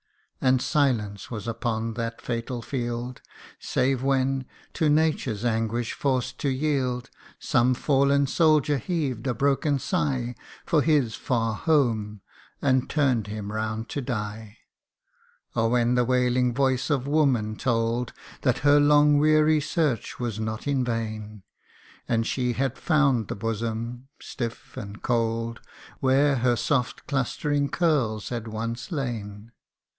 And 0.43 0.59
silence 0.59 1.29
was 1.29 1.47
upon 1.47 1.93
that 1.93 2.19
fatal 2.19 2.63
field, 2.63 3.21
Save 3.59 4.01
when, 4.01 4.47
to 4.73 4.89
nature's 4.89 5.45
anguish 5.45 5.93
forced 5.93 6.39
to 6.39 6.49
yield, 6.49 7.11
Some 7.37 7.75
fallen 7.75 8.25
soldier 8.25 8.79
heaved 8.79 9.27
a 9.27 9.35
broken 9.35 9.77
sigh 9.77 10.33
For 10.65 10.81
his 10.81 11.13
far 11.13 11.53
home, 11.53 12.21
and 12.63 12.89
turn'd 12.89 13.27
him 13.27 13.51
round 13.53 13.89
to 13.89 14.01
die: 14.01 14.57
Or 15.53 15.69
when 15.69 15.93
the 15.93 16.03
wailing 16.03 16.51
voice 16.55 16.89
of 16.89 17.05
woman 17.05 17.55
told 17.55 18.11
That 18.41 18.57
her 18.65 18.79
long 18.79 19.19
weary 19.19 19.61
search 19.61 20.19
was 20.19 20.39
not 20.39 20.65
in 20.67 20.83
vain, 20.83 21.43
And 22.07 22.25
she 22.25 22.53
had 22.53 22.79
found 22.79 23.27
the 23.27 23.35
bosom, 23.35 24.07
stiff 24.19 24.75
and 24.75 25.03
cold, 25.03 25.59
Where 25.99 26.37
her 26.37 26.55
soft 26.55 27.05
clustering 27.05 27.69
curlsjiad 27.69 28.47
often 28.51 28.97
lain. 28.97 29.51